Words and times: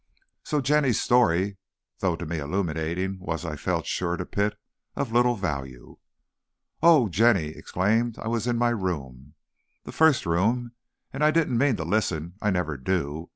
So 0.43 0.61
Jenny's 0.61 0.99
story, 0.99 1.57
though 1.99 2.15
to 2.15 2.25
me 2.25 2.39
illuminating, 2.39 3.19
was, 3.19 3.45
I 3.45 3.55
felt 3.55 3.85
sure, 3.85 4.17
to 4.17 4.25
Pitt, 4.25 4.57
of 4.95 5.11
little 5.11 5.35
value. 5.35 5.99
"Oh," 6.81 7.07
Jenny 7.07 7.49
exclaimed, 7.49 8.17
"I 8.17 8.27
was 8.27 8.47
in 8.47 8.57
my 8.57 8.69
room, 8.69 9.35
the 9.83 9.91
first 9.91 10.25
room, 10.25 10.71
and 11.13 11.23
I 11.23 11.29
didn't 11.29 11.55
mean 11.59 11.75
to 11.75 11.83
listen, 11.83 12.33
I 12.41 12.49
never 12.49 12.77
do! 12.77 13.29